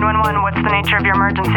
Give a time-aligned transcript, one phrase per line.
[0.00, 1.50] 911, what's the nature of your emergency?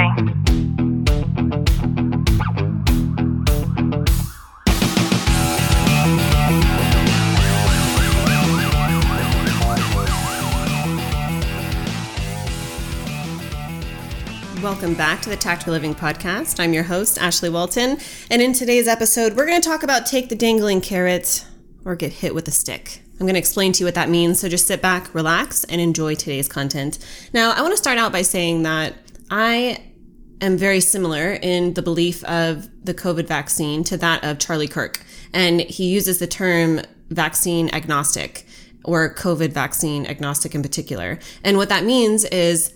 [14.62, 16.60] Welcome back to the Tactical Living Podcast.
[16.60, 17.98] I'm your host, Ashley Walton.
[18.30, 21.46] And in today's episode, we're going to talk about take the dangling carrot
[21.86, 23.04] or get hit with a stick.
[23.24, 24.42] I'm going to explain to you what that means.
[24.42, 27.00] So just sit back, relax, and enjoy today's content.
[27.32, 28.96] Now, I want to start out by saying that
[29.32, 29.82] I
[30.42, 35.06] am very similar in the belief of the COVID vaccine to that of Charlie Kirk.
[35.32, 36.82] And he uses the term
[37.12, 38.46] vaccine agnostic
[38.84, 41.18] or COVID vaccine agnostic in particular.
[41.46, 42.74] And what that means is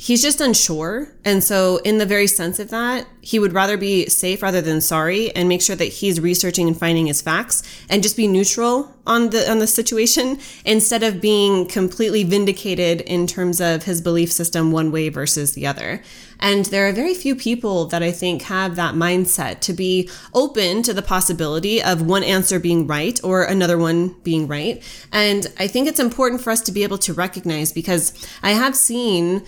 [0.00, 1.08] he's just unsure.
[1.26, 4.80] And so, in the very sense of that, he would rather be safe rather than
[4.80, 8.96] sorry and make sure that he's researching and finding his facts and just be neutral
[9.06, 14.32] on the on the situation instead of being completely vindicated in terms of his belief
[14.32, 16.02] system one way versus the other.
[16.38, 20.82] And there are very few people that I think have that mindset to be open
[20.84, 24.82] to the possibility of one answer being right or another one being right.
[25.12, 28.74] And I think it's important for us to be able to recognize because I have
[28.74, 29.44] seen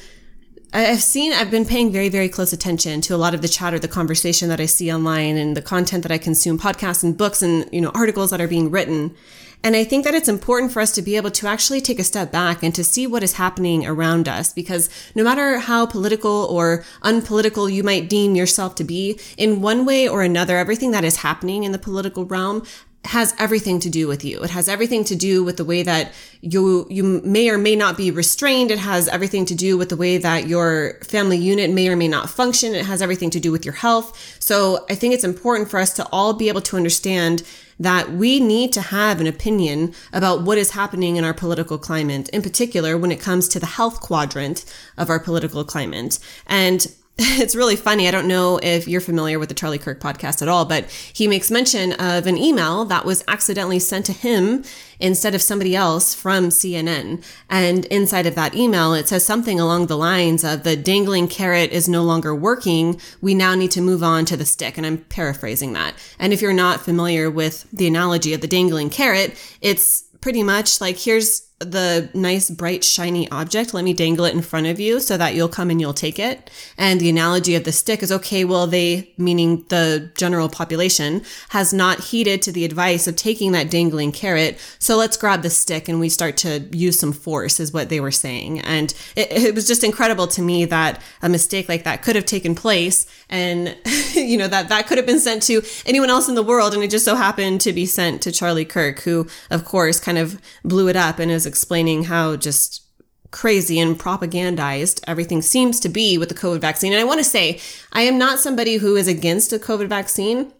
[0.74, 3.78] I've seen, I've been paying very, very close attention to a lot of the chatter,
[3.78, 7.42] the conversation that I see online and the content that I consume, podcasts and books
[7.42, 9.14] and, you know, articles that are being written.
[9.62, 12.04] And I think that it's important for us to be able to actually take a
[12.04, 16.46] step back and to see what is happening around us because no matter how political
[16.46, 21.04] or unpolitical you might deem yourself to be, in one way or another, everything that
[21.04, 22.64] is happening in the political realm
[23.04, 24.42] has everything to do with you.
[24.42, 27.96] It has everything to do with the way that you you may or may not
[27.96, 28.70] be restrained.
[28.70, 32.08] It has everything to do with the way that your family unit may or may
[32.08, 32.74] not function.
[32.74, 34.36] It has everything to do with your health.
[34.38, 37.42] So I think it's important for us to all be able to understand
[37.80, 42.28] that we need to have an opinion about what is happening in our political climate,
[42.28, 44.64] in particular when it comes to the health quadrant
[44.96, 46.20] of our political climate.
[46.46, 46.86] And
[47.18, 48.08] it's really funny.
[48.08, 51.28] I don't know if you're familiar with the Charlie Kirk podcast at all, but he
[51.28, 54.64] makes mention of an email that was accidentally sent to him
[54.98, 57.22] instead of somebody else from CNN.
[57.50, 61.70] And inside of that email, it says something along the lines of the dangling carrot
[61.70, 62.98] is no longer working.
[63.20, 64.78] We now need to move on to the stick.
[64.78, 65.94] And I'm paraphrasing that.
[66.18, 70.80] And if you're not familiar with the analogy of the dangling carrot, it's pretty much
[70.80, 73.74] like here's the nice, bright, shiny object.
[73.74, 76.18] Let me dangle it in front of you so that you'll come and you'll take
[76.18, 76.50] it.
[76.76, 81.72] And the analogy of the stick is okay, well, they, meaning the general population, has
[81.72, 84.58] not heeded to the advice of taking that dangling carrot.
[84.78, 88.00] So let's grab the stick and we start to use some force, is what they
[88.00, 88.60] were saying.
[88.60, 92.26] And it, it was just incredible to me that a mistake like that could have
[92.26, 93.06] taken place.
[93.28, 93.76] And,
[94.14, 96.74] you know, that that could have been sent to anyone else in the world.
[96.74, 100.18] And it just so happened to be sent to Charlie Kirk, who, of course, kind
[100.18, 102.82] of blew it up and is explaining how just
[103.30, 106.92] crazy and propagandized everything seems to be with the COVID vaccine.
[106.92, 107.60] And I want to say,
[107.92, 110.52] I am not somebody who is against a COVID vaccine.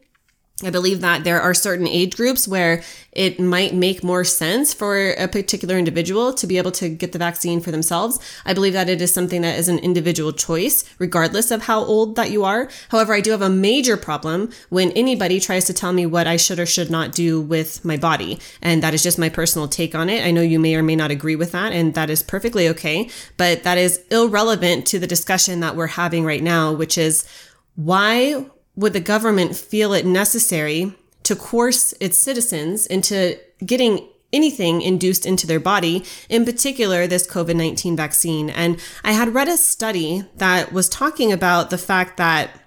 [0.65, 5.11] I believe that there are certain age groups where it might make more sense for
[5.13, 8.19] a particular individual to be able to get the vaccine for themselves.
[8.47, 12.17] I believe that it is something that is an individual choice, regardless of how old
[12.17, 12.69] that you are.
[12.89, 16.37] However, I do have a major problem when anybody tries to tell me what I
[16.37, 18.39] should or should not do with my body.
[18.63, 20.25] And that is just my personal take on it.
[20.25, 23.11] I know you may or may not agree with that, and that is perfectly okay.
[23.37, 27.27] But that is irrelevant to the discussion that we're having right now, which is
[27.75, 28.47] why
[28.77, 30.95] would the government feel it necessary
[31.25, 37.55] to coerce its citizens into getting anything induced into their body, in particular this COVID
[37.55, 38.51] 19 vaccine.
[38.51, 42.59] And I had read a study that was talking about the fact that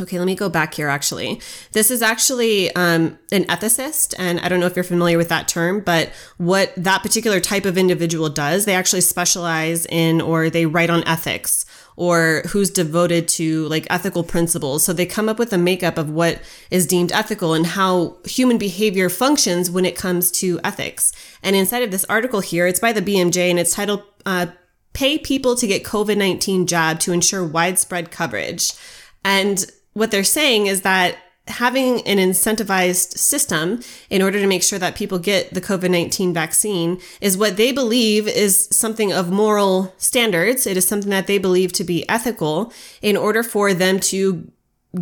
[0.00, 1.40] Okay, let me go back here actually.
[1.70, 5.46] This is actually um, an ethicist, and I don't know if you're familiar with that
[5.46, 10.66] term, but what that particular type of individual does, they actually specialize in or they
[10.66, 11.64] write on ethics
[11.96, 14.84] or who's devoted to like ethical principles.
[14.84, 16.40] So they come up with a makeup of what
[16.70, 21.12] is deemed ethical and how human behavior functions when it comes to ethics.
[21.42, 24.46] And inside of this article here, it's by the BMJ and it's titled uh,
[24.92, 28.72] Pay People to Get COVID 19 Jab to Ensure Widespread Coverage.
[29.24, 34.78] And what they're saying is that having an incentivized system in order to make sure
[34.78, 39.92] that people get the COVID 19 vaccine is what they believe is something of moral
[39.98, 40.66] standards.
[40.66, 44.50] It is something that they believe to be ethical in order for them to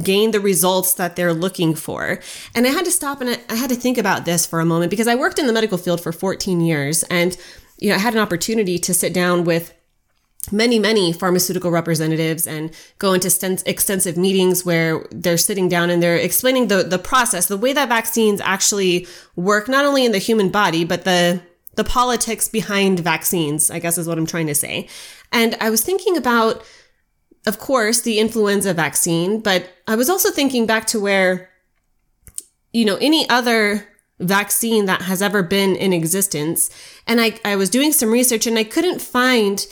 [0.03, 2.19] gain the results that they're looking for.
[2.55, 4.91] And I had to stop and I had to think about this for a moment
[4.91, 7.37] because I worked in the medical field for 14 years and
[7.79, 9.75] you know, I had an opportunity to sit down with
[10.51, 16.17] many, many pharmaceutical representatives and go into extensive meetings where they're sitting down and they're
[16.17, 19.07] explaining the, the process, the way that vaccines actually
[19.37, 21.41] work, not only in the human body, but the
[21.75, 24.89] the politics behind vaccines, I guess is what I'm trying to say.
[25.33, 26.63] And I was thinking about,
[27.47, 31.49] of course, the influenza vaccine, but I was also thinking back to where,
[32.73, 33.89] you know, any other
[34.21, 36.71] vaccine that has ever been in existence.
[37.07, 39.67] And I, I was doing some research and I couldn't find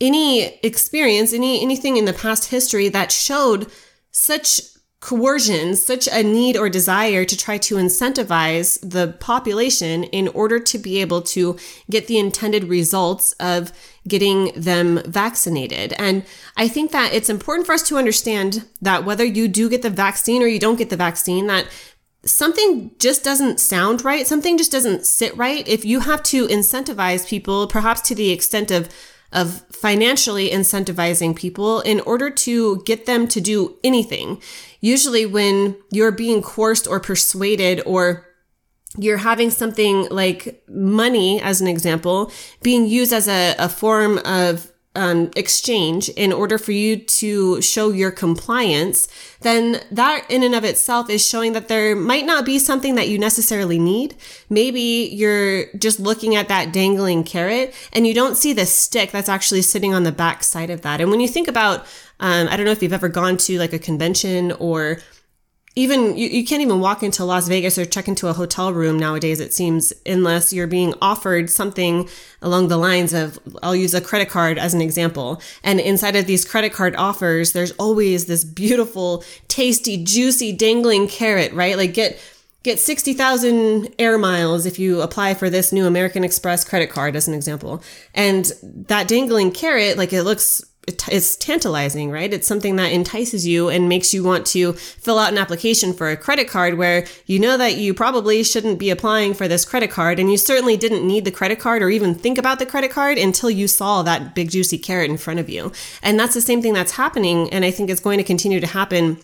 [0.00, 3.70] any experience, any, anything in the past history that showed
[4.10, 4.60] such
[5.00, 10.76] coercion, such a need or desire to try to incentivize the population in order to
[10.76, 11.56] be able to
[11.88, 13.72] get the intended results of
[14.08, 15.92] getting them vaccinated.
[15.98, 16.24] And
[16.56, 19.90] I think that it's important for us to understand that whether you do get the
[19.90, 21.68] vaccine or you don't get the vaccine, that
[22.24, 24.26] something just doesn't sound right.
[24.26, 25.66] Something just doesn't sit right.
[25.68, 28.88] If you have to incentivize people, perhaps to the extent of
[29.32, 34.40] of financially incentivizing people in order to get them to do anything.
[34.80, 38.26] Usually when you're being coerced or persuaded or
[38.96, 42.32] you're having something like money, as an example,
[42.62, 47.90] being used as a, a form of um, exchange in order for you to show
[47.90, 49.06] your compliance,
[49.42, 53.08] then that in and of itself is showing that there might not be something that
[53.08, 54.16] you necessarily need.
[54.50, 59.28] Maybe you're just looking at that dangling carrot and you don't see the stick that's
[59.28, 61.00] actually sitting on the back side of that.
[61.00, 61.80] And when you think about,
[62.18, 64.98] um, I don't know if you've ever gone to like a convention or
[65.78, 68.98] even you, you can't even walk into Las Vegas or check into a hotel room
[68.98, 72.08] nowadays, it seems, unless you're being offered something
[72.42, 75.40] along the lines of, I'll use a credit card as an example.
[75.62, 81.52] And inside of these credit card offers, there's always this beautiful, tasty, juicy, dangling carrot,
[81.52, 81.76] right?
[81.76, 82.18] Like get,
[82.64, 87.28] get 60,000 air miles if you apply for this new American Express credit card as
[87.28, 87.84] an example.
[88.14, 90.60] And that dangling carrot, like it looks
[91.10, 92.32] it's tantalizing, right?
[92.32, 96.10] It's something that entices you and makes you want to fill out an application for
[96.10, 99.90] a credit card where you know that you probably shouldn't be applying for this credit
[99.90, 102.90] card and you certainly didn't need the credit card or even think about the credit
[102.90, 105.72] card until you saw that big juicy carrot in front of you.
[106.02, 108.66] And that's the same thing that's happening and I think it's going to continue to
[108.66, 109.18] happen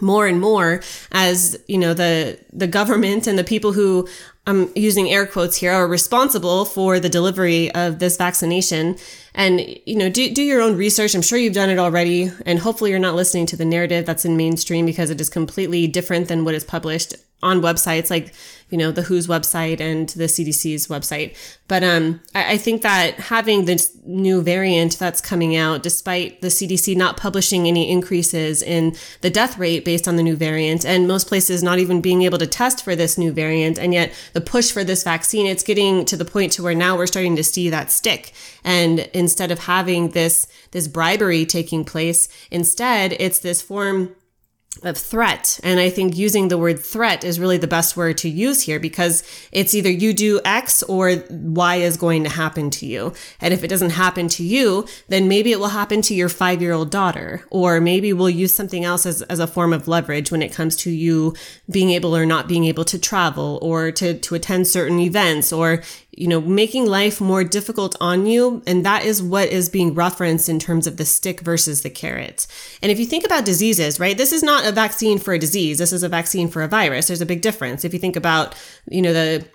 [0.00, 0.80] more and more
[1.12, 4.08] as you know the the government and the people who
[4.46, 8.96] I'm using air quotes here are responsible for the delivery of this vaccination.
[9.34, 11.14] And you know do, do your own research.
[11.14, 14.24] I'm sure you've done it already and hopefully you're not listening to the narrative that's
[14.24, 18.32] in mainstream because it is completely different than what is published on websites like
[18.72, 21.36] you know the WHO's website and the CDC's website.
[21.68, 26.48] But um, I, I, think that having this new variant that's coming out, despite the
[26.48, 31.06] CDC not publishing any increases in the death rate based on the new variant, and
[31.06, 34.40] most places not even being able to test for this new variant, and yet the
[34.40, 37.44] push for this vaccine, it's getting to the point to where now we're starting to
[37.44, 38.32] see that stick.
[38.64, 44.16] And instead of having this this bribery taking place, instead it's this form
[44.84, 45.60] of threat.
[45.62, 48.80] And I think using the word threat is really the best word to use here
[48.80, 53.12] because it's either you do X or Y is going to happen to you.
[53.40, 56.60] And if it doesn't happen to you, then maybe it will happen to your five
[56.60, 60.30] year old daughter, or maybe we'll use something else as, as a form of leverage
[60.30, 61.34] when it comes to you
[61.70, 65.82] being able or not being able to travel or to, to attend certain events or
[66.14, 68.62] you know, making life more difficult on you.
[68.66, 72.46] And that is what is being referenced in terms of the stick versus the carrot.
[72.82, 75.78] And if you think about diseases, right, this is not a vaccine for a disease.
[75.78, 77.06] This is a vaccine for a virus.
[77.06, 77.84] There's a big difference.
[77.84, 78.54] If you think about,
[78.90, 79.48] you know, the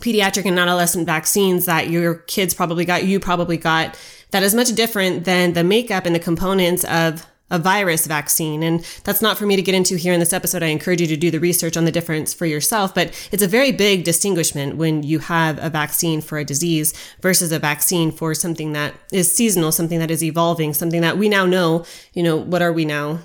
[0.00, 3.98] pediatric and adolescent vaccines that your kids probably got, you probably got,
[4.30, 8.62] that is much different than the makeup and the components of a virus vaccine.
[8.62, 10.62] And that's not for me to get into here in this episode.
[10.62, 13.46] I encourage you to do the research on the difference for yourself, but it's a
[13.46, 18.34] very big distinguishment when you have a vaccine for a disease versus a vaccine for
[18.34, 22.36] something that is seasonal, something that is evolving, something that we now know, you know,
[22.36, 23.20] what are we now?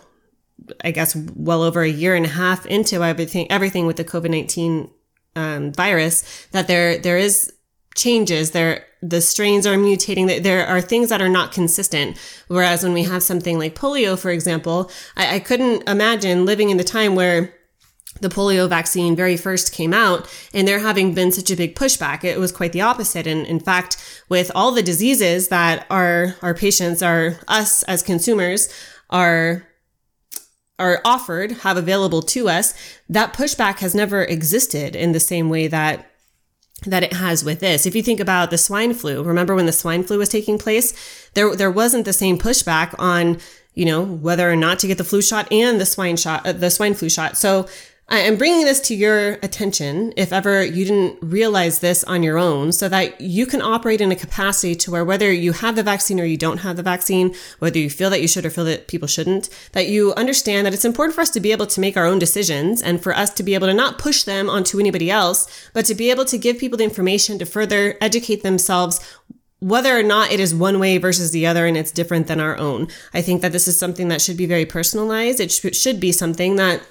[0.84, 4.30] I guess well over a year and a half into everything, everything with the COVID
[4.30, 4.92] 19
[5.38, 7.54] um, virus, that there, there is
[7.98, 8.52] changes.
[8.52, 10.42] There, the strains are mutating.
[10.42, 12.18] There are things that are not consistent.
[12.48, 16.78] Whereas when we have something like polio, for example, I, I couldn't imagine living in
[16.78, 17.54] the time where
[18.22, 22.24] the polio vaccine very first came out and there having been such a big pushback
[22.24, 26.56] it was quite the opposite and in fact with all the diseases that our our
[26.56, 28.70] patients are us as consumers
[29.12, 29.68] are
[30.80, 32.74] are offered have available to us
[33.08, 36.10] that pushback has never existed in the same way that
[36.86, 37.86] that it has with this.
[37.86, 40.94] If you think about the swine flu, remember when the swine flu was taking place,
[41.34, 43.40] there there wasn't the same pushback on,
[43.74, 46.54] you know, whether or not to get the flu shot and the swine shot, uh,
[46.54, 47.38] the swine flu shot.
[47.38, 47.68] So
[48.10, 52.38] I am bringing this to your attention if ever you didn't realize this on your
[52.38, 55.84] own so that you can operate in a capacity to where whether you have the
[55.84, 58.64] vaccine or you don't have the vaccine, whether you feel that you should or feel
[58.64, 61.82] that people shouldn't, that you understand that it's important for us to be able to
[61.82, 64.80] make our own decisions and for us to be able to not push them onto
[64.80, 69.02] anybody else, but to be able to give people the information to further educate themselves
[69.60, 72.56] whether or not it is one way versus the other and it's different than our
[72.58, 72.88] own.
[73.14, 75.42] I think that this is something that should be very personalized.
[75.42, 76.82] It should be something that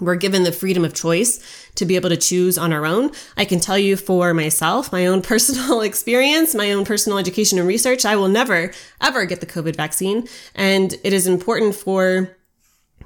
[0.00, 1.40] we're given the freedom of choice
[1.76, 3.10] to be able to choose on our own.
[3.36, 7.68] I can tell you for myself, my own personal experience, my own personal education and
[7.68, 10.28] research, I will never, ever get the COVID vaccine.
[10.54, 12.36] And it is important for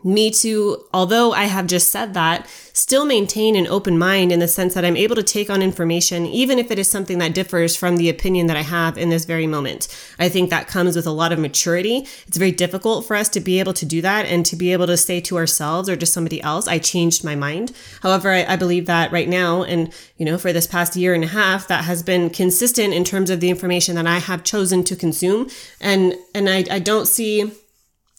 [0.04, 4.49] me to, although I have just said that, still maintain an open mind in the
[4.49, 7.75] sense that I'm able to take on information, even if it is something that differs
[7.75, 9.88] from the opinion that I have in this very moment.
[10.18, 12.06] I think that comes with a lot of maturity.
[12.26, 14.87] It's very difficult for us to be able to do that and to be able
[14.88, 17.73] to say to ourselves or to somebody else, I changed my mind.
[18.02, 21.25] However, I, I believe that right now, and you know, for this past year and
[21.25, 24.84] a half, that has been consistent in terms of the information that I have chosen
[24.84, 25.49] to consume.
[25.80, 27.52] And, and I, I don't see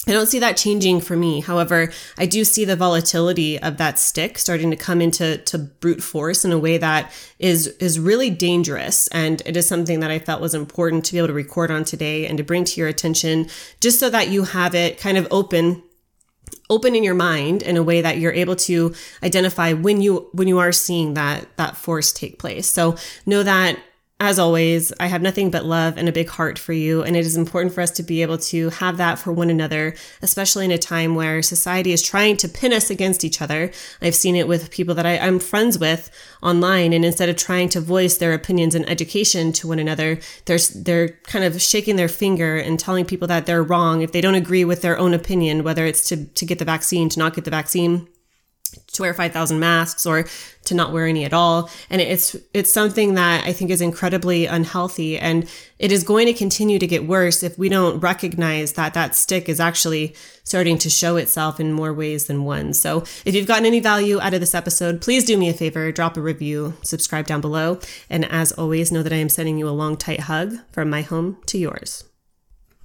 [0.08, 1.42] I don't see that changing for me.
[1.42, 6.04] However, I do see the volatility of that stick starting to come into to brute
[6.04, 10.20] force in a way that is is really dangerous and it is something that I
[10.20, 12.88] felt was important to be able to record on today and to bring to your
[12.88, 13.48] attention
[13.82, 15.84] just so that you have it kind of open
[16.70, 18.94] open in your mind in a way that you're able to
[19.24, 22.68] identify when you when you are seeing that that force take place.
[22.68, 22.96] So
[23.26, 23.80] know that
[24.18, 27.04] as always, I have nothing but love and a big heart for you.
[27.04, 29.94] And it is important for us to be able to have that for one another,
[30.22, 33.72] especially in a time where society is trying to pin us against each other.
[34.02, 36.10] I've seen it with people that I, am friends with
[36.42, 36.94] online.
[36.94, 41.10] And instead of trying to voice their opinions and education to one another, they're, they're
[41.24, 44.64] kind of shaking their finger and telling people that they're wrong if they don't agree
[44.64, 47.52] with their own opinion, whether it's to, to get the vaccine, to not get the
[47.52, 48.08] vaccine
[48.94, 50.26] to wear 5000 masks or
[50.66, 51.70] to not wear any at all.
[51.90, 55.18] And it's it's something that i think is incredibly unhealthy.
[55.18, 59.16] And it is going to continue to get worse if we don't recognize that that
[59.16, 62.74] stick is actually starting to show itself in more ways than one.
[62.74, 65.92] So if you've gotten any value out of this episode please do me a favor
[65.92, 67.80] drop a review subscribe down below.
[68.10, 71.02] And as always know that i am sending you a long tight hug from my
[71.02, 72.04] home to yours